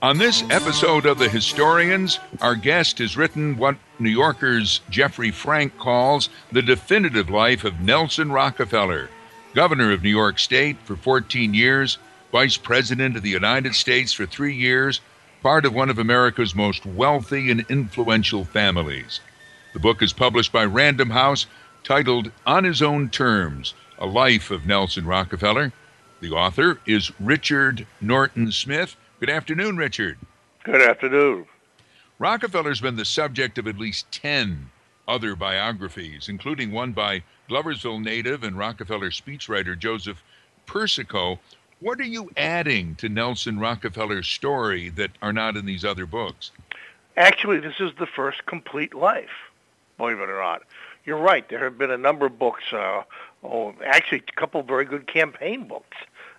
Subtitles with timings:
[0.00, 5.76] On this episode of The Historians, our guest has written what New Yorker's Jeffrey Frank
[5.76, 9.10] calls the definitive life of Nelson Rockefeller,
[9.56, 11.98] governor of New York State for 14 years,
[12.30, 15.00] vice president of the United States for three years,
[15.42, 19.18] part of one of America's most wealthy and influential families.
[19.72, 21.46] The book is published by Random House,
[21.82, 25.72] titled On His Own Terms A Life of Nelson Rockefeller.
[26.20, 28.94] The author is Richard Norton Smith.
[29.20, 30.16] Good afternoon, Richard.
[30.62, 31.46] Good afternoon.
[32.20, 34.70] Rockefeller's been the subject of at least 10
[35.08, 40.22] other biographies, including one by Gloversville native and Rockefeller speechwriter Joseph
[40.66, 41.40] Persico.
[41.80, 46.52] What are you adding to Nelson Rockefeller's story that are not in these other books?
[47.16, 49.50] Actually, this is the first complete life,
[49.96, 50.62] believe it or not.
[51.04, 51.48] You're right.
[51.48, 53.02] There have been a number of books, uh,
[53.42, 55.96] oh, actually a couple of very good campaign books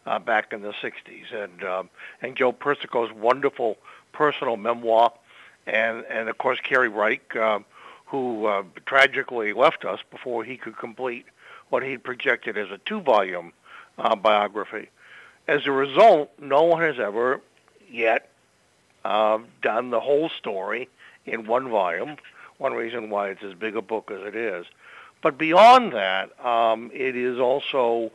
[0.10, 1.34] uh, back in the 60s.
[1.34, 1.90] And, um,
[2.22, 3.78] and Joe Persico's wonderful
[4.12, 5.14] personal memoir,
[5.68, 7.60] and, and of course, Cary Reich, uh,
[8.08, 11.26] who uh, tragically left us before he could complete
[11.70, 13.54] what he'd projected as a two-volume
[14.00, 14.90] uh, biography.
[15.48, 17.40] As a result, no one has ever
[17.90, 18.30] yet
[19.06, 20.90] uh, done the whole story
[21.28, 22.18] in one volume.
[22.58, 24.66] One reason why it's as big a book as it is.
[25.22, 28.12] But beyond that, um, it is also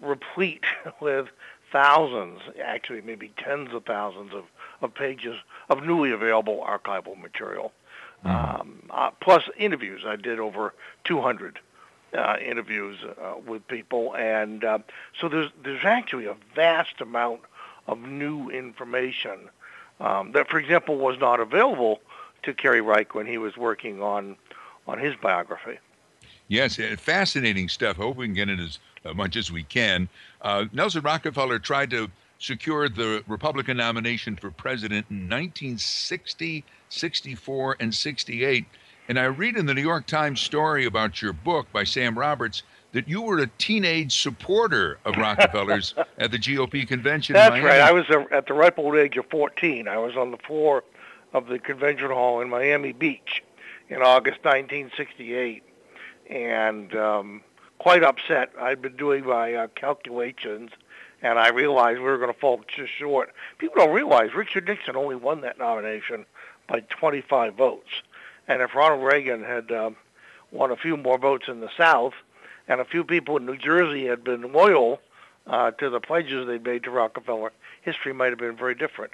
[0.00, 0.64] replete
[1.00, 1.28] with
[1.72, 4.44] thousands, actually maybe tens of thousands of,
[4.80, 5.36] of pages
[5.68, 7.72] of newly available archival material.
[8.24, 8.60] Mm-hmm.
[8.60, 10.02] Um, uh, plus interviews.
[10.06, 10.72] I did over
[11.04, 11.58] 200
[12.16, 14.78] uh, interviews uh, with people, and uh,
[15.20, 17.40] so there's there's actually a vast amount
[17.86, 19.50] of new information
[20.00, 22.00] um, that, for example, was not available
[22.44, 24.36] to Cary Reich when he was working on
[24.86, 25.78] on his biography.
[26.48, 27.96] Yes, fascinating stuff.
[27.96, 28.78] Hope we can get into as
[29.14, 30.08] much as we can.
[30.42, 37.94] Uh, Nelson Rockefeller tried to secure the Republican nomination for president in 1960, 64, and
[37.94, 38.66] 68.
[39.08, 42.62] And I read in the New York Times story about your book by Sam Roberts
[42.92, 47.34] that you were a teenage supporter of Rockefeller's at the GOP convention.
[47.34, 47.80] That's right.
[47.80, 49.88] I was a, at the ripe old age of 14.
[49.88, 50.84] I was on the floor
[51.32, 53.42] of the convention hall in Miami Beach
[53.88, 55.62] in August 1968,
[56.28, 57.42] and um,
[57.78, 58.50] quite upset.
[58.60, 60.70] I'd been doing my uh, calculations,
[61.22, 63.32] and I realized we were going to fall just short.
[63.58, 66.26] People don't realize Richard Nixon only won that nomination
[66.68, 68.02] by 25 votes,
[68.48, 69.96] and if Ronald Reagan had um,
[70.50, 72.14] won a few more votes in the South,
[72.68, 75.00] and a few people in New Jersey had been loyal
[75.46, 77.52] uh, to the pledges they'd made to Rockefeller,
[77.82, 79.12] history might have been very different.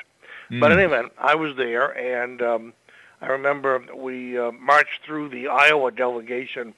[0.50, 0.60] Mm.
[0.60, 2.72] But anyway, I was there, and um,
[3.20, 6.74] I remember we uh, marched through the Iowa delegation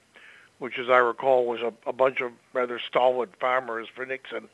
[0.63, 4.49] which, as I recall, was a, a bunch of rather stalwart farmers for Nixon,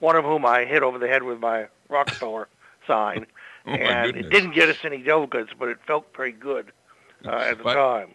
[0.00, 2.48] one of whom I hit over the head with my Rockefeller
[2.86, 3.26] sign.
[3.68, 6.72] oh, and it didn't get us any delegates, but it felt very good
[7.24, 8.10] uh, at the but, time.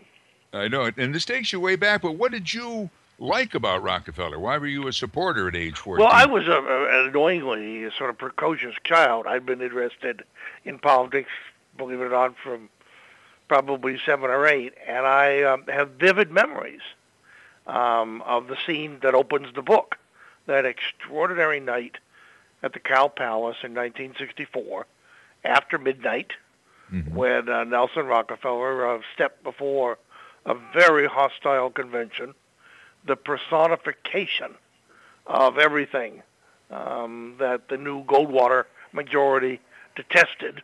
[0.51, 0.95] I know it.
[0.97, 4.39] And this takes you way back, but what did you like about Rockefeller?
[4.39, 6.05] Why were you a supporter at age 14?
[6.05, 9.25] Well, I was a, an annoyingly a sort of precocious child.
[9.25, 10.23] I'd been interested
[10.65, 11.29] in politics,
[11.77, 12.67] believe it or not, from
[13.47, 16.81] probably seven or eight, and I um, have vivid memories
[17.67, 19.97] um, of the scene that opens the book,
[20.45, 21.97] that extraordinary night
[22.63, 24.85] at the Cow Palace in 1964,
[25.43, 26.31] after midnight,
[26.91, 27.15] mm-hmm.
[27.15, 29.99] when uh, Nelson Rockefeller uh, stepped before
[30.45, 32.33] a very hostile convention,
[33.05, 34.55] the personification
[35.25, 36.23] of everything
[36.71, 39.59] um, that the new Goldwater majority
[39.95, 40.61] detested,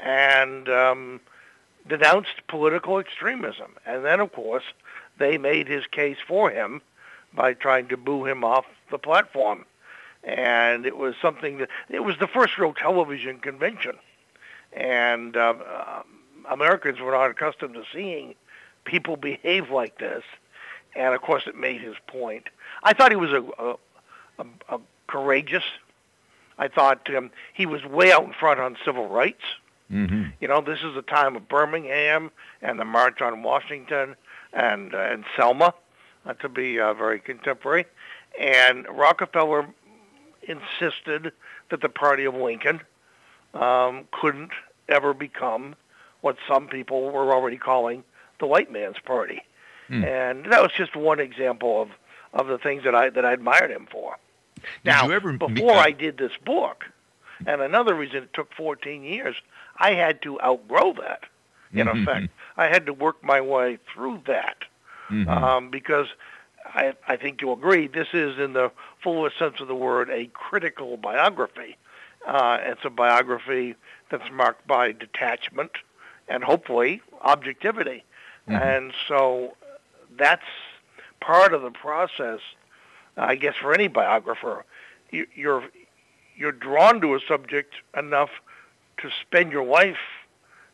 [0.00, 1.20] and um,
[1.88, 3.72] denounced political extremism.
[3.86, 4.64] And then, of course,
[5.18, 6.82] they made his case for him
[7.34, 9.64] by trying to boo him off the platform.
[10.24, 13.96] And it was something that, it was the first real television convention.
[14.72, 16.02] And um, uh,
[16.50, 18.34] Americans were not accustomed to seeing
[18.84, 20.22] people behave like this.
[20.94, 22.48] And of course, it made his point.
[22.82, 23.74] I thought he was a, a,
[24.38, 25.64] a, a courageous.
[26.58, 29.42] I thought um, he was way out in front on civil rights.
[29.90, 30.30] Mm-hmm.
[30.40, 32.30] You know, this is the time of Birmingham
[32.60, 34.16] and the March on Washington
[34.52, 35.74] and uh, and Selma,
[36.26, 37.86] uh, to be uh, very contemporary.
[38.38, 39.68] And Rockefeller
[40.42, 41.32] insisted
[41.70, 42.80] that the party of Lincoln
[43.54, 44.52] um, couldn't
[44.88, 45.74] ever become
[46.20, 48.04] what some people were already calling
[48.40, 49.42] the white man's party.
[49.90, 50.04] Mm.
[50.04, 51.88] And that was just one example of,
[52.32, 54.16] of the things that I that I admired him for.
[54.84, 56.84] Now, before I did this book,
[57.46, 59.34] and another reason it took 14 years,
[59.76, 61.24] I had to outgrow that.
[61.72, 62.02] In mm-hmm.
[62.02, 64.58] effect, I had to work my way through that
[65.10, 65.28] mm-hmm.
[65.28, 66.06] um, because
[66.64, 68.70] I, I think you'll agree this is, in the
[69.02, 71.76] fullest sense of the word, a critical biography.
[72.26, 73.74] Uh, it's a biography
[74.10, 75.72] that's marked by detachment
[76.28, 78.04] and hopefully objectivity.
[78.48, 78.62] Mm-hmm.
[78.62, 79.56] And so
[80.16, 80.44] that's
[81.20, 82.40] part of the process,
[83.16, 84.64] I guess, for any biographer.
[85.10, 85.64] You, you're
[86.36, 88.30] you're drawn to a subject enough
[88.98, 89.98] to spend your life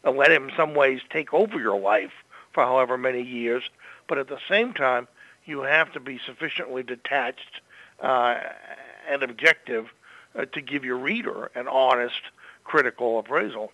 [0.04, 2.12] and let him in some ways take over your life
[2.52, 3.62] for however many years.
[4.06, 5.08] But at the same time,
[5.44, 7.60] you have to be sufficiently detached
[8.00, 8.36] uh,
[9.08, 9.88] and objective
[10.38, 12.20] uh, to give your reader an honest,
[12.64, 13.72] critical appraisal.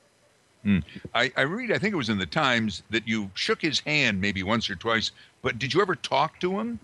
[0.65, 0.82] Mm.
[1.15, 4.21] I, I read, I think it was in the Times, that you shook his hand
[4.21, 5.11] maybe once or twice,
[5.43, 6.79] but did you ever talk to him?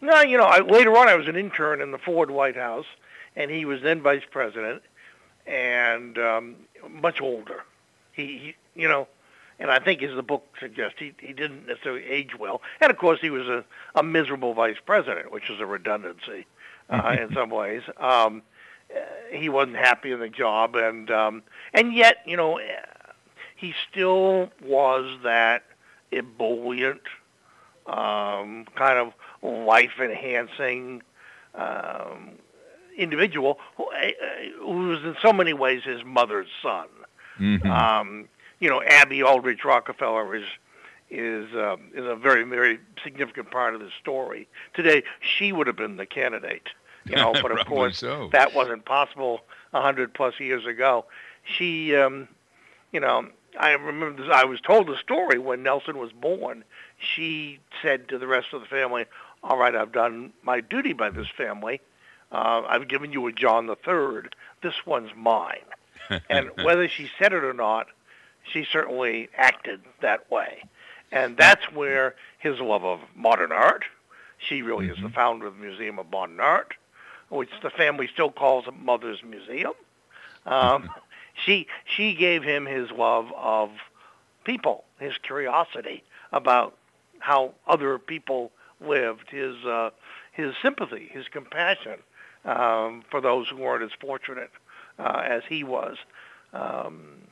[0.00, 2.86] No, you know, I, later on I was an intern in the Ford White House,
[3.36, 4.82] and he was then vice president,
[5.46, 6.56] and um,
[6.88, 7.64] much older.
[8.26, 9.08] He, he, you know,
[9.58, 12.62] and I think as the book suggests, he, he didn't necessarily age well.
[12.80, 13.64] And of course, he was a,
[13.94, 16.46] a miserable vice president, which is a redundancy
[16.88, 17.82] uh, in some ways.
[17.98, 18.42] Um,
[19.30, 22.58] he wasn't happy in the job, and um, and yet, you know,
[23.54, 25.62] he still was that
[26.10, 27.02] ebullient,
[27.86, 29.12] um, kind of
[29.42, 31.02] life-enhancing
[31.54, 32.30] um,
[32.96, 34.10] individual who, uh,
[34.58, 36.86] who, was in so many ways his mother's son.
[37.40, 37.70] Mm-hmm.
[37.70, 38.28] Um,
[38.60, 40.44] you know, Abby Aldrich Rockefeller is
[41.10, 44.46] is um, is a very very significant part of the story.
[44.74, 46.68] Today, she would have been the candidate,
[47.04, 48.28] you know, but of course so.
[48.32, 49.40] that wasn't possible
[49.72, 51.06] a hundred plus years ago.
[51.42, 52.28] She, um,
[52.92, 53.28] you know,
[53.58, 56.64] I remember this, I was told the story when Nelson was born.
[56.98, 59.06] She said to the rest of the family,
[59.42, 61.80] "All right, I've done my duty by this family.
[62.30, 64.36] Uh, I've given you a John the Third.
[64.62, 65.64] This one's mine."
[66.28, 67.86] And whether she said it or not,
[68.52, 70.62] she certainly acted that way.
[71.12, 73.84] And that's where his love of modern art,
[74.38, 74.94] she really mm-hmm.
[74.94, 75.14] is the mm-hmm.
[75.14, 76.74] founder of the Museum of Modern Art,
[77.28, 79.72] which the family still calls a Mother's Museum.
[80.46, 80.90] Um,
[81.44, 83.70] she she gave him his love of
[84.44, 86.02] people, his curiosity
[86.32, 86.76] about
[87.18, 89.90] how other people lived, his uh,
[90.32, 91.98] his sympathy, his compassion
[92.44, 94.50] um, for those who weren't as fortunate
[95.00, 95.96] uh, as he was.
[96.52, 97.22] Um,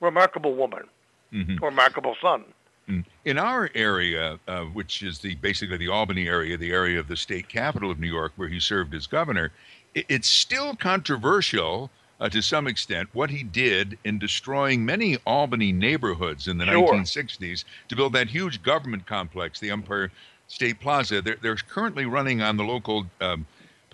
[0.00, 0.84] remarkable woman,
[1.32, 1.64] mm-hmm.
[1.64, 2.44] remarkable son.
[2.88, 3.04] Mm.
[3.24, 7.16] In our area, uh, which is the basically the Albany area, the area of the
[7.16, 9.50] state capital of New York, where he served as governor,
[9.94, 11.90] it, it's still controversial
[12.20, 16.94] uh, to some extent what he did in destroying many Albany neighborhoods in the sure.
[16.94, 20.10] 1960s to build that huge government complex, the Empire
[20.48, 21.20] State Plaza.
[21.20, 23.46] They're, they're currently running on the local um,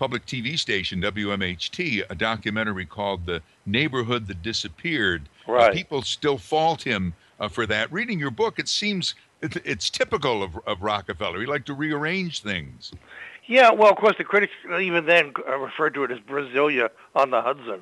[0.03, 5.29] public TV station, WMHT, a documentary called The Neighborhood That Disappeared.
[5.47, 5.69] Right.
[5.69, 7.89] Uh, people still fault him uh, for that.
[7.89, 11.39] Reading your book, it seems it, it's typical of, of Rockefeller.
[11.39, 12.91] He liked to rearrange things.
[13.47, 17.29] Yeah, well, of course, the critics even then uh, referred to it as Brasilia on
[17.29, 17.81] the Hudson.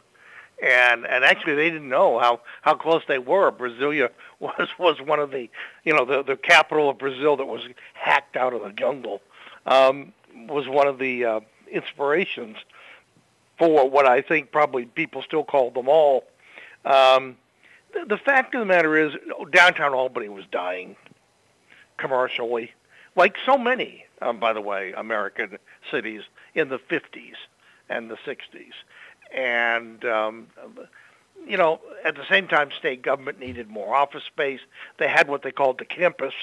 [0.61, 3.51] And and actually, they didn't know how, how close they were.
[3.51, 5.49] Brasilia was was one of the
[5.85, 7.61] you know the the capital of Brazil that was
[7.95, 9.23] hacked out of the jungle.
[9.65, 10.13] Um,
[10.47, 11.39] was one of the uh,
[11.71, 12.57] inspirations
[13.57, 16.23] for what I think probably people still call the mall.
[16.85, 17.37] Um,
[17.93, 19.13] the, the fact of the matter is,
[19.51, 20.95] downtown Albany was dying
[21.97, 22.71] commercially,
[23.15, 25.57] like so many, um, by the way, American
[25.91, 26.21] cities
[26.55, 27.35] in the 50s
[27.89, 28.73] and the 60s.
[29.33, 30.47] And, um,
[31.47, 34.59] you know, at the same time, state government needed more office space.
[34.97, 36.33] They had what they called the campus.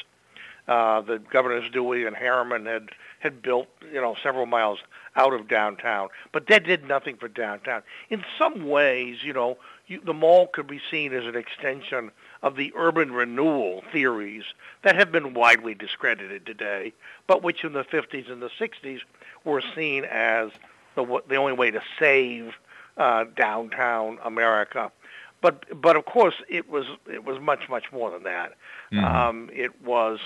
[0.68, 4.78] Uh, the governors Dewey and Harriman had had built, you know, several miles
[5.16, 6.08] out of downtown.
[6.30, 7.82] But that did nothing for downtown.
[8.10, 9.56] In some ways, you know,
[9.88, 14.44] you, the mall could be seen as an extension of the urban renewal theories
[14.82, 16.92] that have been widely discredited today,
[17.26, 19.00] but which in the 50s and the 60s
[19.44, 20.50] were seen as
[20.94, 22.54] the, the only way to save
[22.98, 24.92] uh, downtown America.
[25.40, 28.54] But but of course it was it was much much more than that.
[28.92, 29.04] Mm-hmm.
[29.04, 30.18] Um, it was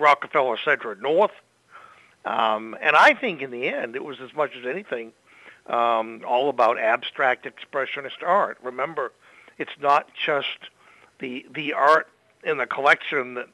[0.00, 1.32] Rockefeller Center north.
[2.24, 5.12] Um, and I think in the end, it was as much as anything
[5.66, 8.58] um, all about abstract expressionist art.
[8.62, 9.12] Remember,
[9.58, 10.58] it's not just
[11.20, 12.08] the the art
[12.44, 13.46] in the collection that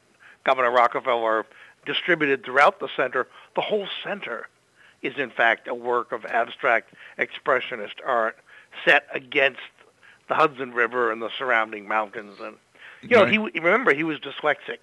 [0.45, 1.47] Governor Rockefeller
[1.85, 3.29] distributed throughout the center.
[3.55, 4.49] The whole center
[5.03, 8.37] is in fact a work of abstract expressionist art
[8.85, 9.61] set against
[10.29, 12.38] the Hudson River and the surrounding mountains.
[12.41, 12.57] And
[13.03, 13.53] you know, right.
[13.55, 14.79] he remember he was dyslexic.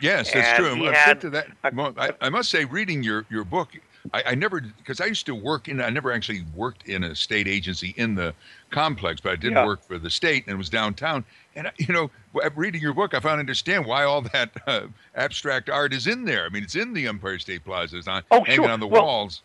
[0.00, 0.84] Yes, that's true.
[0.84, 1.48] Had to that.
[1.62, 3.70] I, I must say, reading your, your book,
[4.12, 5.80] I, I never because I used to work in.
[5.80, 8.34] I never actually worked in a state agency in the
[8.70, 9.66] complex, but I did yeah.
[9.66, 11.24] work for the state and it was downtown.
[11.54, 12.10] And you know,
[12.54, 16.46] reading your book, I found understand why all that uh, abstract art is in there.
[16.46, 17.98] I mean, it's in the Empire State Plaza.
[17.98, 18.70] It's on oh, hanging sure.
[18.70, 19.42] on the well, walls.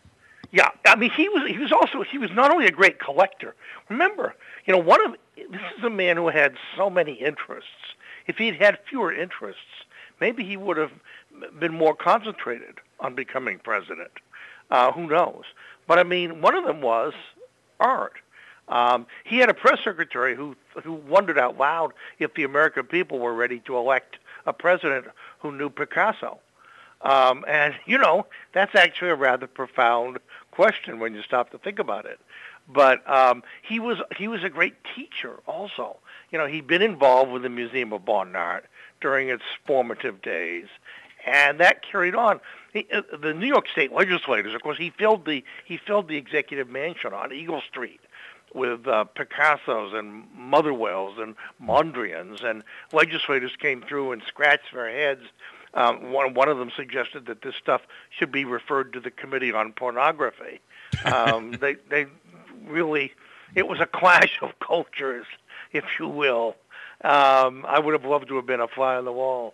[0.52, 3.56] Yeah, I mean, he was he was also he was not only a great collector.
[3.90, 4.36] Remember,
[4.66, 7.70] you know, one of this is a man who had so many interests.
[8.28, 9.62] If he'd had fewer interests,
[10.20, 10.92] maybe he would have
[11.60, 14.12] been more concentrated on becoming president.
[14.72, 15.44] Uh, who knows?
[15.88, 17.14] But I mean, one of them was
[17.80, 18.14] art.
[18.68, 23.20] Um, he had a press secretary who who wondered out loud if the American people
[23.20, 25.06] were ready to elect a president
[25.40, 26.40] who knew Picasso.
[27.02, 30.18] Um, and you know that's actually a rather profound
[30.52, 32.20] question when you stop to think about it.
[32.68, 35.98] But um, he was he was a great teacher also.
[36.32, 38.66] You know he'd been involved with the Museum of Modern Art
[39.06, 40.66] during its formative days,
[41.28, 42.40] and that carried on.
[42.74, 46.18] He, uh, the New York State legislators, of course, he filled the he filled the
[46.18, 48.00] executive mansion on Eagle Street
[48.56, 55.22] with uh, Picassos and Motherwells and Mondrians, and legislators came through and scratched their heads.
[55.76, 59.54] Um, one, one of them suggested that this stuff should be referred to the Committee
[59.54, 60.62] on Pornography.
[61.04, 62.08] Um, they, they
[62.66, 63.12] really,
[63.54, 65.28] it was a clash of cultures,
[65.74, 66.56] if you will.
[67.06, 69.54] Um, I would have loved to have been a fly on the wall.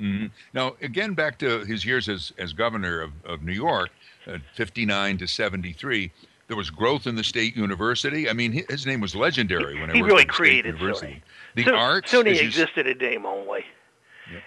[0.00, 0.26] Mm-hmm.
[0.54, 3.90] Now, again, back to his years as, as governor of, of New York,
[4.26, 6.12] uh, 59 to 73
[6.48, 8.28] there was growth in the state university.
[8.28, 11.22] I mean, his name was legendary when he really created university.
[11.54, 12.12] The so, arts.
[12.12, 13.64] SUNY existed in name only,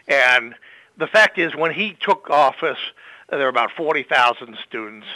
[0.07, 0.53] and
[0.97, 2.77] the fact is, when he took office,
[3.31, 5.07] there were about forty thousand students,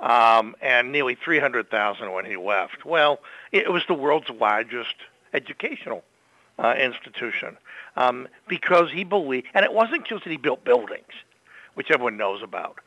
[0.00, 2.84] um, and nearly three hundred thousand when he left.
[2.84, 3.20] Well,
[3.52, 4.96] it was the world's largest
[5.32, 6.02] educational
[6.58, 7.56] uh, institution
[7.96, 11.12] um, because he believed, and it wasn't just that he built buildings,
[11.74, 12.78] which everyone knows about,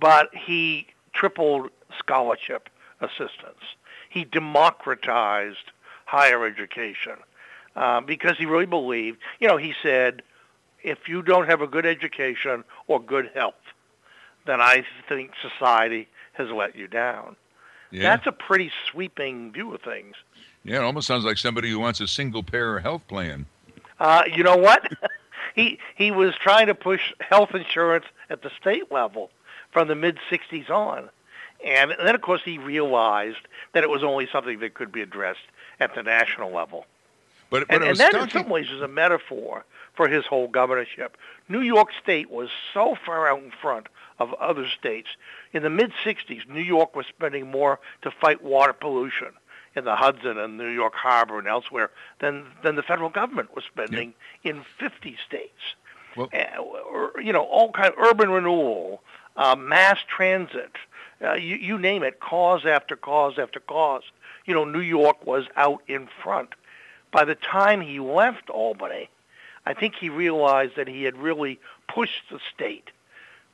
[0.00, 2.68] but he tripled scholarship
[3.00, 3.62] assistance.
[4.08, 5.72] He democratized
[6.06, 7.16] higher education
[7.76, 10.22] uh, because he really believed, you know, he said,
[10.82, 13.54] if you don't have a good education or good health,
[14.46, 17.36] then I think society has let you down.
[17.90, 18.02] Yeah.
[18.02, 20.14] That's a pretty sweeping view of things.
[20.64, 23.46] Yeah, it almost sounds like somebody who wants a single payer health plan.
[23.98, 24.92] Uh, you know what?
[25.54, 29.30] he he was trying to push health insurance at the state level
[29.70, 31.08] from the mid '60s on,
[31.64, 35.40] and then, of course, he realized that it was only something that could be addressed
[35.80, 36.86] at the national level.
[37.50, 41.16] But, but and, and that, in some ways, is a metaphor for his whole governorship.
[41.48, 43.88] New York State was so far out in front
[44.18, 45.08] of other states.
[45.52, 49.28] In the mid-'60s, New York was spending more to fight water pollution
[49.78, 53.64] in the Hudson and New York Harbor and elsewhere than, than the federal government was
[53.64, 54.52] spending yeah.
[54.52, 55.52] in 50 states.
[56.16, 59.02] Well, uh, or, you know, all kind of urban renewal,
[59.36, 60.72] uh, mass transit,
[61.22, 64.02] uh, you, you name it, cause after cause after cause.
[64.44, 66.50] You know, New York was out in front.
[67.10, 69.08] By the time he left Albany,
[69.64, 71.58] I think he realized that he had really
[71.92, 72.90] pushed the state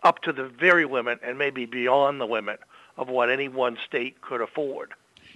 [0.02, 2.60] up to the very limit and maybe beyond the limit
[2.96, 4.92] of what any one state could afford.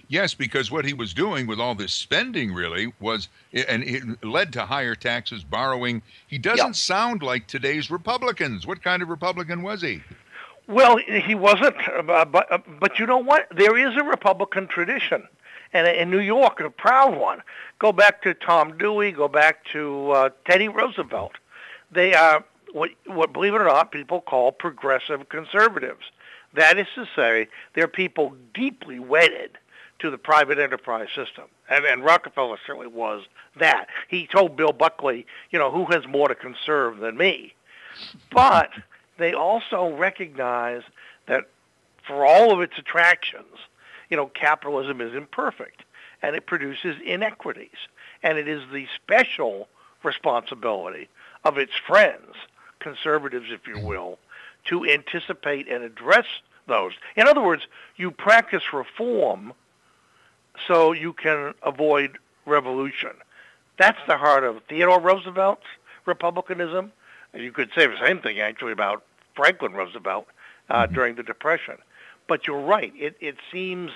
[0.09, 4.51] Yes, because what he was doing with all this spending really was, and it led
[4.53, 6.01] to higher taxes, borrowing.
[6.27, 6.75] He doesn't yep.
[6.75, 8.65] sound like today's Republicans.
[8.65, 10.01] What kind of Republican was he?
[10.67, 13.47] Well, he wasn't, uh, but uh, but you know what?
[13.55, 15.27] There is a Republican tradition,
[15.73, 17.43] and in New York, a proud one.
[17.77, 19.11] Go back to Tom Dewey.
[19.11, 21.33] Go back to uh, Teddy Roosevelt.
[21.91, 26.05] They are what, what, believe it or not, people call progressive conservatives.
[26.55, 29.57] That is to say, they're people deeply wedded
[29.99, 31.45] to the private enterprise system.
[31.69, 33.23] And, and Rockefeller certainly was
[33.57, 33.87] that.
[34.07, 37.53] He told Bill Buckley, you know, who has more to conserve than me?
[38.31, 38.69] But
[39.17, 40.83] they also recognize
[41.27, 41.45] that
[42.07, 43.57] for all of its attractions,
[44.09, 45.83] you know, capitalism is imperfect
[46.21, 47.87] and it produces inequities.
[48.23, 49.67] And it is the special
[50.03, 51.09] responsibility
[51.43, 52.35] of its friends,
[52.79, 54.17] conservatives, if you will,
[54.65, 56.25] to anticipate and address
[56.67, 56.93] those.
[57.15, 59.53] In other words, you practice reform
[60.67, 63.11] so you can avoid revolution.
[63.77, 65.65] That's the heart of Theodore Roosevelt's
[66.05, 66.91] republicanism.
[67.33, 69.03] And you could say the same thing actually about
[69.35, 70.27] Franklin Roosevelt
[70.69, 70.93] uh, mm-hmm.
[70.93, 71.77] during the Depression.
[72.27, 72.93] But you're right.
[72.95, 73.91] It, it seems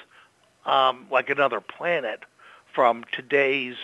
[0.65, 2.21] um, like another planet
[2.73, 3.75] from today's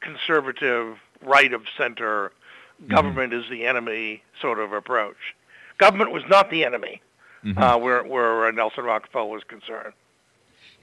[0.00, 2.32] conservative, right of center,
[2.80, 2.94] mm-hmm.
[2.94, 5.34] government is the enemy sort of approach.
[5.78, 7.02] Government was not the enemy
[7.44, 7.58] mm-hmm.
[7.58, 9.92] uh, where, where Nelson Rockefeller was concerned.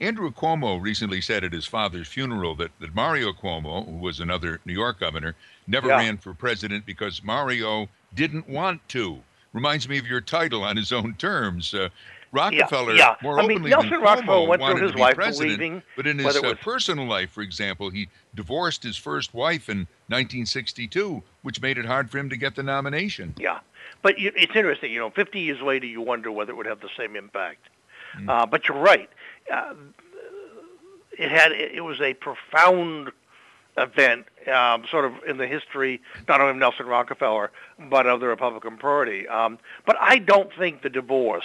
[0.00, 4.60] Andrew Cuomo recently said at his father's funeral that, that Mario Cuomo, who was another
[4.64, 5.34] New York governor,
[5.66, 5.96] never yeah.
[5.96, 9.22] ran for president because Mario didn't want to
[9.56, 11.74] reminds me of your title on his own terms.
[11.74, 11.88] Uh,
[12.32, 13.16] Rockefeller, yeah, yeah.
[13.22, 16.06] more I mean, openly Nelson than Rockefeller Cuomo, went wanted his to be president, but
[16.06, 16.58] in his uh, was...
[16.60, 22.10] personal life, for example, he divorced his first wife in 1962, which made it hard
[22.10, 23.34] for him to get the nomination.
[23.38, 23.60] Yeah,
[24.02, 24.92] but it's interesting.
[24.92, 27.68] You know, 50 years later, you wonder whether it would have the same impact.
[28.18, 28.28] Mm.
[28.28, 29.08] Uh, but you're right.
[29.52, 29.74] Uh,
[31.18, 33.10] it had it was a profound
[33.78, 37.50] event, um, sort of in the history not only of Nelson Rockefeller
[37.90, 39.28] but of the Republican Party.
[39.28, 41.44] Um, but I don't think the divorce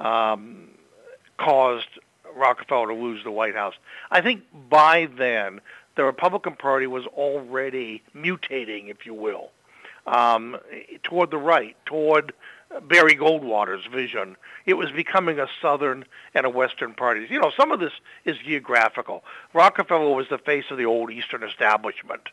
[0.00, 0.68] um,
[1.38, 1.88] caused
[2.34, 3.74] Rockefeller to lose the White House.
[4.10, 5.60] I think by then
[5.94, 9.50] the Republican Party was already mutating, if you will,
[10.06, 10.58] um,
[11.02, 12.32] toward the right, toward
[12.82, 14.36] Barry Goldwater's vision.
[14.64, 16.04] It was becoming a Southern
[16.34, 17.26] and a Western party.
[17.28, 17.92] You know, some of this
[18.24, 19.24] is geographical.
[19.54, 22.28] Rockefeller was the face of the old Eastern establishment,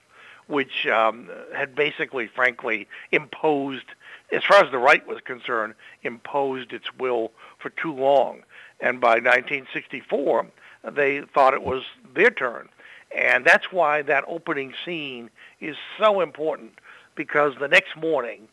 [0.48, 3.86] which um, had basically, frankly, imposed,
[4.32, 8.44] as far as the right was concerned, imposed its will for too long.
[8.80, 10.48] And by 1964,
[10.92, 12.70] they thought it was their turn.
[13.16, 15.30] And that's why that opening scene
[15.62, 16.80] is so important
[17.16, 18.48] because the next morning,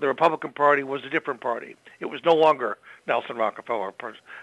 [0.00, 1.76] the Republican Party was a different party.
[2.00, 3.92] It was no longer Nelson Rockefeller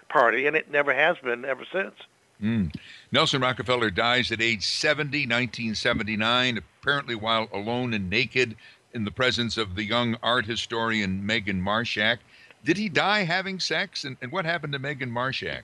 [0.10, 1.96] Party, and it never has been ever since.
[2.42, 2.74] Mm.
[3.12, 8.56] Nelson Rockefeller dies at age 70, 1979, apparently while alone and naked
[8.94, 12.18] in the presence of the young art historian Megan Marshack.
[12.64, 14.04] Did he die having sex?
[14.04, 15.64] And, and what happened to Megan Marshack?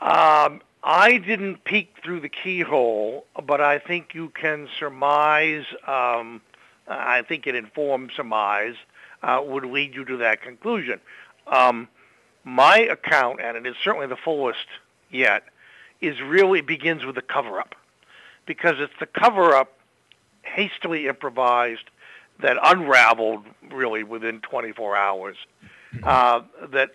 [0.00, 6.40] Um, I didn't peek through the keyhole, but I think you can surmise um,
[6.88, 8.74] I think an informed surmise
[9.22, 11.00] uh, would lead you to that conclusion.
[11.46, 11.88] Um,
[12.44, 14.66] my account, and it is certainly the fullest
[15.10, 15.44] yet,
[16.00, 17.74] is really begins with the cover-up,
[18.46, 19.72] because it's the cover-up
[20.42, 21.84] hastily improvised
[22.40, 25.36] that unraveled really within 24 hours
[26.02, 26.90] uh, that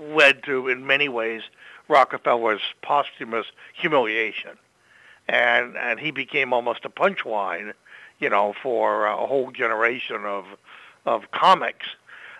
[0.00, 1.42] led to, in many ways,
[1.88, 4.58] Rockefeller's posthumous humiliation.
[5.28, 7.72] And, and he became almost a punchline
[8.18, 10.44] you know, for a whole generation of
[11.06, 11.86] of comics.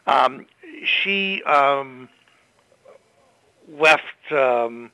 [0.07, 0.47] Um,
[0.85, 2.09] she um,
[3.69, 4.91] left um,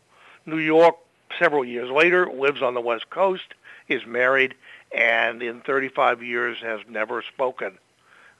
[0.46, 0.96] New York
[1.38, 3.54] several years later, lives on the West Coast,
[3.88, 4.54] is married,
[4.92, 7.78] and in 35 years has never spoken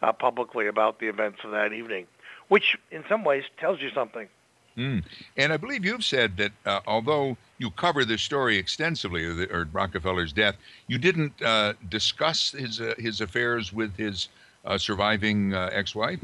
[0.02, 2.06] uh, publicly about the events of that evening,
[2.48, 4.28] which in some ways tells you something.
[4.76, 5.04] Mm.
[5.36, 9.52] And I believe you've said that uh, although you cover this story extensively, or, the,
[9.52, 14.28] or Rockefeller's death, you didn't uh, discuss his uh, his affairs with his
[14.64, 16.20] uh, surviving uh, ex-wife.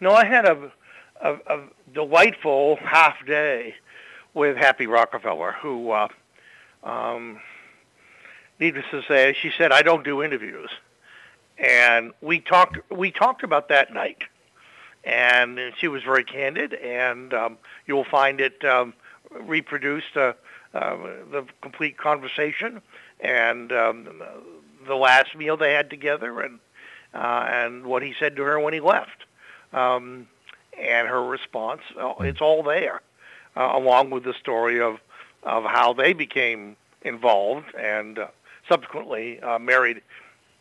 [0.00, 0.72] No, I had a,
[1.20, 1.60] a, a,
[1.92, 3.74] delightful half day
[4.32, 6.08] with Happy Rockefeller, who, uh,
[6.82, 7.40] um,
[8.58, 10.70] needless to say, she said I don't do interviews,
[11.58, 14.22] and we talked we talked about that night.
[15.04, 18.92] And she was very candid, and um, you will find it um,
[19.30, 20.32] reproduced uh,
[20.74, 20.96] uh,
[21.30, 22.82] the complete conversation
[23.20, 24.22] and um,
[24.86, 26.58] the last meal they had together, and
[27.14, 29.24] uh, and what he said to her when he left,
[29.72, 30.28] um,
[30.78, 31.82] and her response.
[31.98, 33.00] Uh, it's all there,
[33.56, 34.98] uh, along with the story of
[35.42, 38.26] of how they became involved and uh,
[38.68, 40.02] subsequently uh, married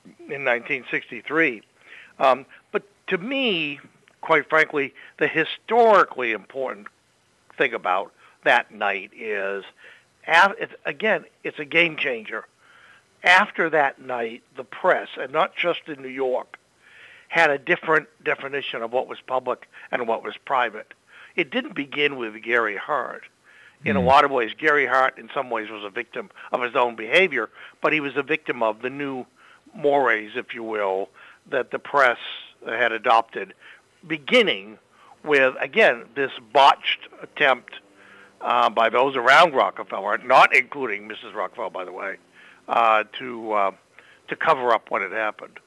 [0.06, 1.62] in 1963.
[2.19, 3.80] Um, but to me,
[4.21, 6.88] quite frankly, the historically important
[7.58, 8.12] thing about
[8.47, 9.65] that night is,
[10.86, 12.45] again, it's a game changer.
[13.21, 16.57] After that night, the press, and not just in New York,
[17.27, 20.93] had a different definition of what was public and what was private.
[21.36, 23.23] It didn't begin with Gary Hart.
[23.83, 23.99] In mm.
[23.99, 24.07] a hmm.
[24.07, 27.49] lot of ways, Gary Hart, in some ways, was a victim of his own behavior,
[27.81, 29.25] but he was a victim of the new
[29.75, 31.10] mores, if you will,
[31.49, 32.17] that the press
[32.65, 33.53] had adopted
[34.07, 34.79] beginning
[35.25, 37.73] with, again, this botched attempt
[38.41, 41.34] uh, by those around Rockefeller, not including Mrs.
[41.34, 42.17] Rockefeller, by the way,
[42.67, 43.71] uh, to uh,
[44.28, 45.60] to cover up what had happened.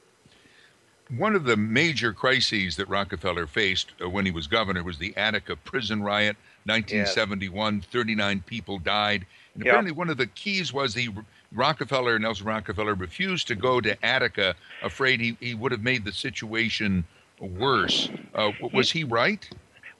[1.17, 5.15] One of the major crises that Rockefeller faced uh, when he was governor was the
[5.17, 7.75] Attica prison riot, 1971.
[7.75, 7.85] Yes.
[7.91, 9.97] 39 people died, and apparently yep.
[9.97, 11.09] one of the keys was the
[11.51, 16.13] Rockefeller, Nelson Rockefeller, refused to go to Attica, afraid he, he would have made the
[16.13, 17.03] situation
[17.41, 18.09] worse.
[18.33, 19.49] Uh, was he right?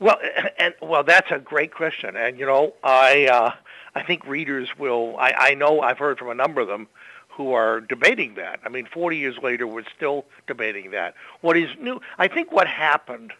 [0.02, 0.20] Well,
[0.60, 3.52] and well, that's a great question, and you know, I uh,
[3.96, 5.16] I think readers will.
[5.18, 6.88] I, I know I've heard from a number of them
[7.30, 8.60] who are debating that.
[8.66, 11.14] I mean, 40 years later, we're still debating that.
[11.40, 12.02] What is new?
[12.18, 13.32] I think what happened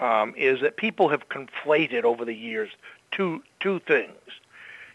[0.00, 2.70] um, is that people have conflated over the years
[3.10, 4.16] two two things.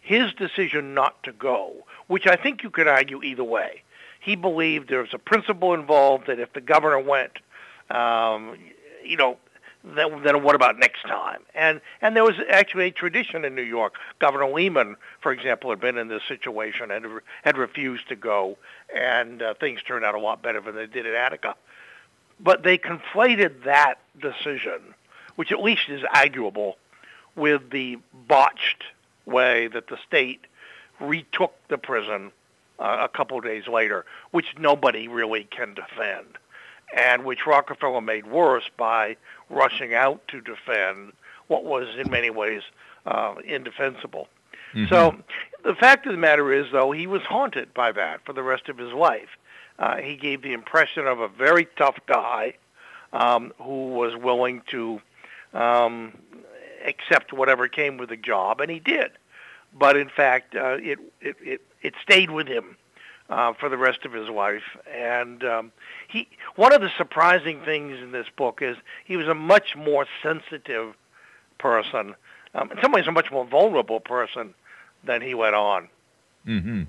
[0.01, 3.83] His decision not to go, which I think you could argue either way.
[4.21, 7.39] He believed there was a principle involved that if the governor went,
[7.91, 8.57] um,
[9.03, 9.37] you know,
[9.95, 11.41] then, then what about next time?
[11.53, 13.93] And and there was actually a tradition in New York.
[14.19, 18.57] Governor Lehman, for example, had been in this situation and had refused to go,
[18.95, 21.55] and uh, things turned out a lot better than they did at Attica.
[22.39, 24.93] But they conflated that decision,
[25.35, 26.77] which at least is arguable,
[27.35, 27.97] with the
[28.27, 28.83] botched
[29.25, 30.45] way that the state
[30.99, 32.31] retook the prison
[32.79, 36.37] uh, a couple days later, which nobody really can defend,
[36.95, 39.17] and which Rockefeller made worse by
[39.49, 41.13] rushing out to defend
[41.47, 42.61] what was in many ways
[43.05, 44.27] uh, indefensible.
[44.73, 44.93] Mm-hmm.
[44.93, 45.15] So
[45.63, 48.69] the fact of the matter is, though, he was haunted by that for the rest
[48.69, 49.29] of his life.
[49.79, 52.55] Uh, he gave the impression of a very tough guy
[53.13, 54.99] um, who was willing to
[55.53, 56.17] um,
[56.85, 59.11] accept whatever came with the job, and he did.
[59.73, 62.77] But in fact, uh, it, it it it stayed with him
[63.29, 64.63] uh, for the rest of his life.
[64.93, 65.71] And um,
[66.07, 70.05] he one of the surprising things in this book is he was a much more
[70.23, 70.95] sensitive
[71.57, 72.15] person,
[72.53, 74.53] um, in some ways, a much more vulnerable person
[75.03, 75.89] than he went on.
[76.45, 76.83] Mm-hmm.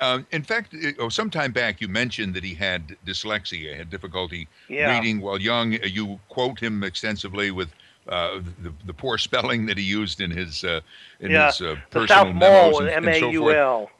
[0.00, 4.48] Uh, in fact, oh, some time back, you mentioned that he had dyslexia, had difficulty
[4.68, 4.92] yeah.
[4.94, 5.72] reading while young.
[5.72, 7.68] You quote him extensively with
[8.08, 10.80] uh, the, the poor spelling that he used in his uh,
[11.20, 11.46] in yeah.
[11.46, 13.90] his uh, personal the South memos and, and so forth.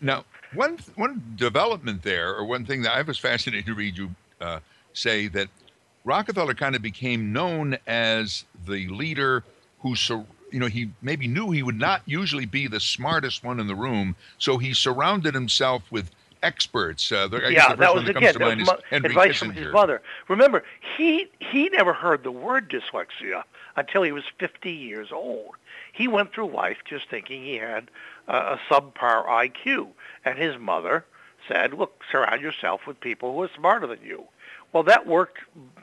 [0.00, 4.10] Now, one one development there, or one thing that I was fascinated to read you
[4.40, 4.60] uh,
[4.92, 5.48] say that
[6.04, 9.44] Rockefeller kind of became known as the leader
[9.80, 13.58] who so you know, he maybe knew he would not usually be the smartest one
[13.58, 16.10] in the room, so he surrounded himself with
[16.42, 17.10] experts.
[17.10, 19.38] Uh, the, yeah, that was again that advice Kissinger.
[19.38, 20.02] from his mother.
[20.28, 20.62] Remember,
[20.96, 23.44] he he never heard the word dyslexia
[23.76, 25.54] until he was 50 years old.
[25.92, 27.90] He went through life just thinking he had
[28.28, 29.88] uh, a subpar IQ,
[30.24, 31.04] and his mother
[31.48, 34.28] said, "Look, surround yourself with people who are smarter than you."
[34.72, 35.38] Well, that worked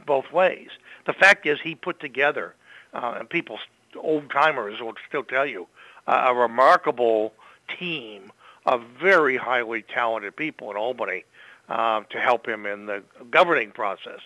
[0.05, 0.69] both ways.
[1.05, 2.55] The fact is, he put together,
[2.93, 3.59] uh, and people
[3.95, 5.67] old timers will still tell you,
[6.07, 7.33] uh, a remarkable
[7.79, 8.31] team
[8.65, 11.23] of very highly talented people in Albany
[11.69, 14.19] uh, to help him in the governing process.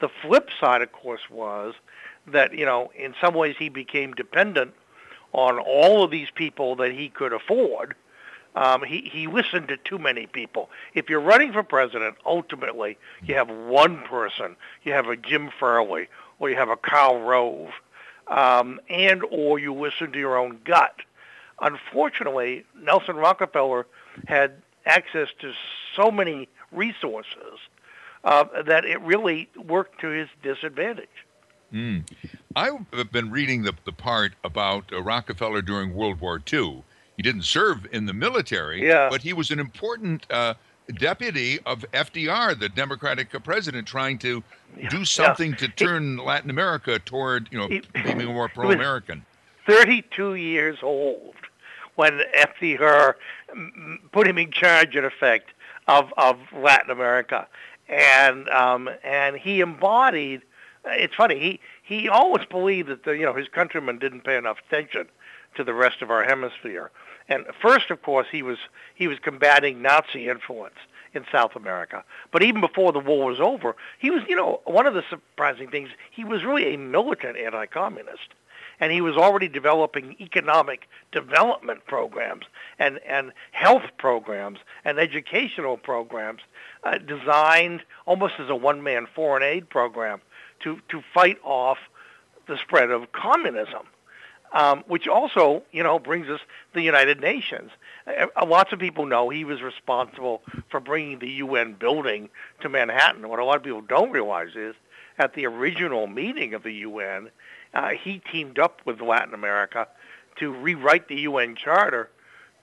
[0.00, 1.74] The flip side, of course, was
[2.26, 4.74] that you know in some ways he became dependent
[5.32, 7.94] on all of these people that he could afford.
[8.54, 10.68] Um, he, he listened to too many people.
[10.94, 14.56] If you're running for president, ultimately you have one person.
[14.84, 17.70] You have a Jim Farley or you have a Karl Rove
[18.28, 20.96] um, and or you listen to your own gut.
[21.60, 23.86] Unfortunately, Nelson Rockefeller
[24.26, 25.52] had access to
[25.96, 27.58] so many resources
[28.24, 31.08] uh, that it really worked to his disadvantage.
[31.72, 32.04] Mm.
[32.54, 36.84] I've been reading the, the part about uh, Rockefeller during World War II.
[37.22, 39.08] He didn't serve in the military, yeah.
[39.08, 40.54] but he was an important uh,
[40.98, 44.42] deputy of FDR, the Democratic president, trying to
[44.76, 44.88] yeah.
[44.88, 45.56] do something yeah.
[45.58, 49.24] to turn he, Latin America toward, you know, he, being more pro-American.
[49.68, 51.36] 32 years old
[51.94, 53.14] when FDR
[54.10, 55.50] put him in charge, in effect,
[55.86, 57.46] of, of Latin America.
[57.88, 60.42] And, um, and he embodied,
[60.86, 64.58] it's funny, he, he always believed that the, you know, his countrymen didn't pay enough
[64.68, 65.06] attention
[65.54, 66.90] to the rest of our hemisphere.
[67.28, 68.58] And first, of course, he was
[68.94, 70.76] he was combating Nazi influence
[71.14, 72.04] in South America.
[72.30, 75.70] But even before the war was over, he was, you know, one of the surprising
[75.70, 78.28] things, he was really a militant anti-communist.
[78.80, 82.46] And he was already developing economic development programs
[82.78, 86.40] and, and health programs and educational programs
[86.82, 90.20] uh, designed almost as a one-man foreign aid program
[90.60, 91.78] to, to fight off
[92.48, 93.86] the spread of communism
[94.52, 96.40] um, which also, you know, brings us
[96.74, 97.70] the United Nations.
[98.06, 102.28] Uh, lots of people know he was responsible for bringing the UN building
[102.60, 103.28] to Manhattan.
[103.28, 104.74] What a lot of people don't realize is
[105.18, 107.30] at the original meeting of the UN,
[107.74, 109.88] uh, he teamed up with Latin America
[110.36, 112.10] to rewrite the UN Charter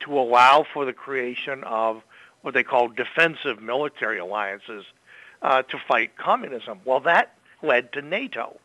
[0.02, 2.02] to allow for the creation of
[2.42, 4.86] what they call defensive military alliances
[5.42, 6.80] uh, to fight communism.
[6.86, 8.60] Well, that led to NATO.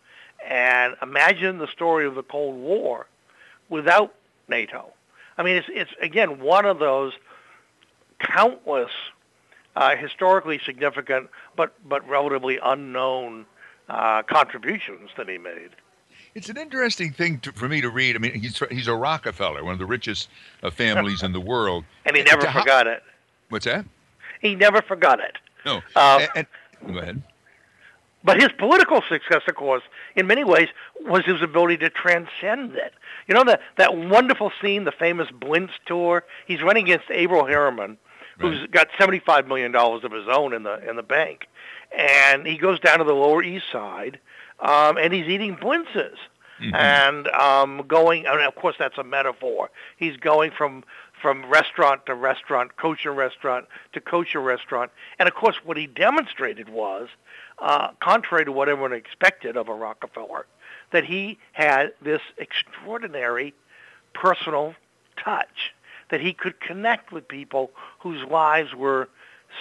[0.46, 3.06] And imagine the story of the Cold War
[3.68, 4.14] without
[4.48, 4.86] NATO.
[5.36, 7.12] I mean, it's, it's again one of those
[8.18, 8.90] countless
[9.76, 13.46] uh, historically significant but but relatively unknown
[13.88, 15.70] uh, contributions that he made.
[16.34, 18.16] It's an interesting thing to, for me to read.
[18.16, 20.28] I mean, he's he's a Rockefeller, one of the richest
[20.62, 23.02] uh, families in the world, and he never forgot it.
[23.48, 23.84] What's that?
[24.40, 25.36] He never forgot it.
[25.64, 25.80] No.
[25.94, 26.46] Uh, and,
[26.82, 27.22] and, go ahead.
[28.24, 29.82] But his political success, of course,
[30.16, 30.68] in many ways,
[31.02, 32.94] was his ability to transcend it.
[33.28, 36.24] You know that that wonderful scene, the famous Blintz tour.
[36.46, 37.98] He's running against Averell Harriman,
[38.38, 38.70] who's right.
[38.70, 41.46] got seventy-five million dollars of his own in the in the bank,
[41.96, 44.18] and he goes down to the Lower East Side,
[44.60, 46.16] um, and he's eating Blintzes.
[46.60, 46.74] Mm-hmm.
[46.76, 49.70] And um, going, and of course, that's a metaphor.
[49.96, 50.84] He's going from
[51.20, 56.68] from restaurant to restaurant, kosher restaurant to kosher restaurant, and of course, what he demonstrated
[56.68, 57.08] was
[57.64, 60.44] uh, contrary to what everyone expected of a Rockefeller,
[60.92, 63.54] that he had this extraordinary
[64.12, 64.74] personal
[65.16, 65.72] touch
[66.10, 69.08] that he could connect with people whose lives were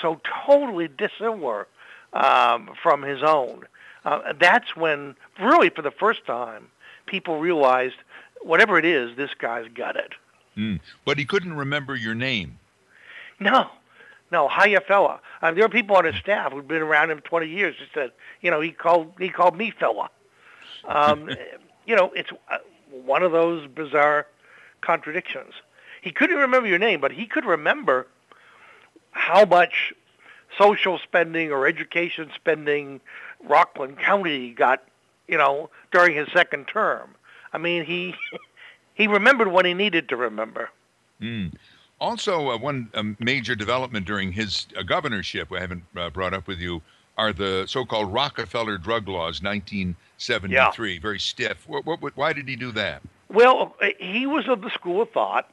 [0.02, 1.66] so totally dissimilar
[2.12, 3.63] um, from his own.
[4.04, 6.68] Uh, that's when, really for the first time,
[7.06, 7.96] people realized
[8.42, 10.12] whatever it is, this guy's got it.
[10.58, 10.82] Mm.
[11.06, 12.60] But he couldn't remember your name.
[13.39, 13.70] No,
[14.34, 15.22] no, hiya fella.
[15.43, 17.76] Uh, there are people on his staff who've been around him 20 years.
[17.78, 20.10] He said, you know, he called he called me fella.
[20.86, 21.30] Um,
[21.86, 22.58] you know, it's uh,
[23.06, 24.26] one of those bizarre
[24.82, 25.54] contradictions.
[26.02, 28.08] He couldn't remember your name, but he could remember
[29.12, 29.93] how much
[30.58, 33.00] social spending or education spending
[33.43, 34.84] Rockland County got,
[35.28, 37.13] you know, during his second term.
[37.54, 38.15] I mean, he
[38.96, 40.72] he remembered what he needed to remember.
[41.22, 41.54] Mm.
[42.04, 46.50] Also, uh, one um, major development during his uh, governorship, I haven't uh, brought up
[46.50, 46.82] with you,
[47.18, 50.94] are the so-called Rockefeller drug laws, 1973.
[50.94, 51.00] Yeah.
[51.00, 51.63] Very stiff.
[51.66, 53.04] What, what, what, why did he do that?
[53.30, 55.50] Well, uh, he was of the school of thought,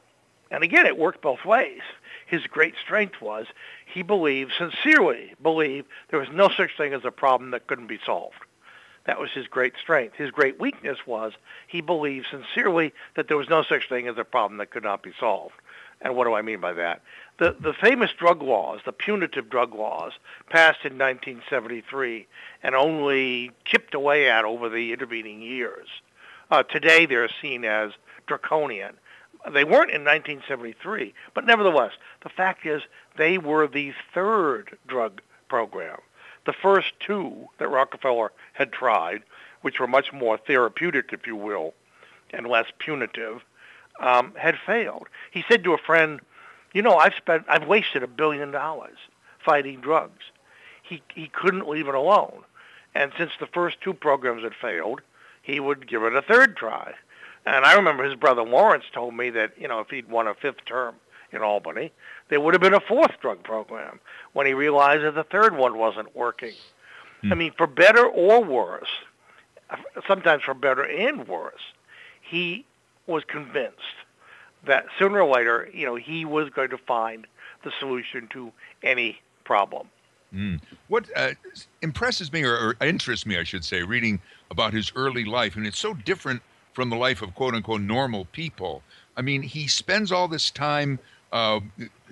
[0.51, 1.79] and again, it worked both ways.
[2.25, 3.45] His great strength was
[3.85, 7.99] he believed, sincerely believed, there was no such thing as a problem that couldn't be
[8.05, 8.43] solved.
[9.05, 10.15] That was his great strength.
[10.15, 11.31] His great weakness was
[11.67, 15.01] he believed sincerely that there was no such thing as a problem that could not
[15.01, 15.55] be solved.
[16.01, 17.01] And what do I mean by that?
[17.37, 20.13] The, the famous drug laws, the punitive drug laws,
[20.49, 22.27] passed in 1973
[22.63, 25.87] and only chipped away at over the intervening years.
[26.49, 27.91] Uh, today they're seen as
[28.27, 28.95] draconian.
[29.51, 32.83] They weren't in 1973, but nevertheless, the fact is
[33.17, 35.99] they were the third drug program.
[36.45, 39.23] The first two that Rockefeller had tried,
[39.61, 41.73] which were much more therapeutic, if you will,
[42.31, 43.43] and less punitive,
[43.99, 45.07] um, had failed.
[45.31, 46.19] He said to a friend,
[46.73, 48.97] "You know, I've spent, I've wasted a billion dollars
[49.43, 50.23] fighting drugs."
[50.81, 52.43] He he couldn't leave it alone,
[52.95, 55.01] and since the first two programs had failed,
[55.41, 56.93] he would give it a third try.
[57.45, 60.33] And I remember his brother Lawrence told me that you know if he'd won a
[60.33, 60.95] fifth term
[61.31, 61.91] in Albany,
[62.29, 63.99] there would have been a fourth drug program
[64.33, 66.53] when he realized that the third one wasn't working.
[67.21, 67.31] Hmm.
[67.31, 68.89] I mean, for better or worse,
[70.07, 71.61] sometimes for better and worse,
[72.21, 72.65] he
[73.11, 73.77] was convinced
[74.65, 77.27] that sooner or later, you know, he was going to find
[77.63, 78.51] the solution to
[78.83, 79.87] any problem.
[80.33, 80.61] Mm.
[80.87, 81.31] What uh,
[81.81, 84.19] impresses me, or, or, interests me, I should say, reading
[84.49, 86.41] about his early life, and it's so different
[86.73, 88.81] from the life of quote unquote normal people.
[89.17, 90.99] I mean, he spends all this time
[91.33, 91.59] uh,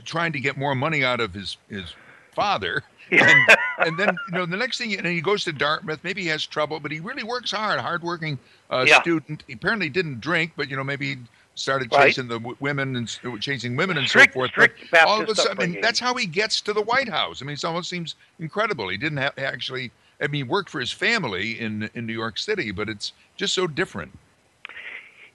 [0.04, 1.96] trying to get more money out of his his
[2.34, 2.84] father.
[3.12, 6.04] And, and, then you know the next thing, and he goes to Dartmouth.
[6.04, 7.80] Maybe he has trouble, but he really works hard.
[7.80, 8.38] Hardworking
[8.70, 9.02] uh, yeah.
[9.02, 9.44] student.
[9.48, 11.18] He apparently didn't drink, but you know maybe he
[11.56, 12.30] started chasing right.
[12.30, 14.52] the w- women and chasing women and strict, so forth.
[14.56, 17.42] But all of a sudden, that's how he gets to the White House.
[17.42, 18.90] I mean, it almost seems incredible.
[18.90, 19.92] He didn't have, actually.
[20.22, 23.54] I mean, he worked for his family in in New York City, but it's just
[23.54, 24.12] so different.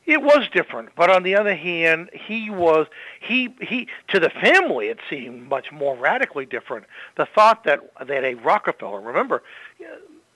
[0.07, 2.87] It was different, but on the other hand, he was
[3.21, 6.85] he he to the family it seemed much more radically different.
[7.17, 9.43] The thought that that a Rockefeller, remember,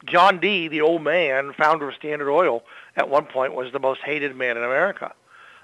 [0.06, 2.62] John D, the old man, founder of Standard Oil,
[2.96, 5.12] at one point was the most hated man in America.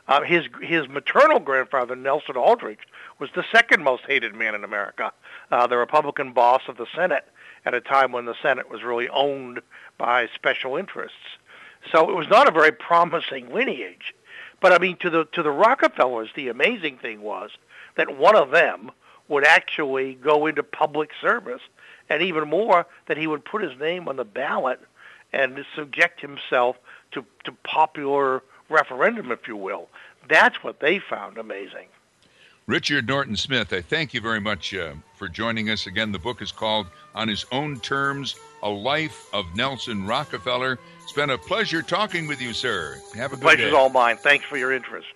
[0.07, 2.81] Uh, his his maternal grandfather Nelson Aldrich
[3.18, 5.12] was the second most hated man in America,
[5.51, 7.25] uh, the Republican boss of the Senate
[7.64, 9.61] at a time when the Senate was really owned
[9.97, 11.38] by special interests.
[11.90, 14.14] So it was not a very promising lineage.
[14.61, 17.51] But I mean, to the to the Rockefellers, the amazing thing was
[17.97, 18.90] that one of them
[19.29, 21.62] would actually go into public service,
[22.09, 24.81] and even more, that he would put his name on the ballot
[25.33, 26.77] and subject himself
[27.12, 29.88] to, to popular referendum, if you will.
[30.29, 31.87] That's what they found amazing.
[32.67, 35.87] Richard Norton Smith, I thank you very much uh, for joining us.
[35.87, 40.79] Again, the book is called On His Own Terms A Life of Nelson Rockefeller.
[41.03, 42.99] It's been a pleasure talking with you, sir.
[43.17, 43.77] Have a good Pleasure's day.
[43.77, 44.17] all mine.
[44.17, 45.09] Thanks for your interest.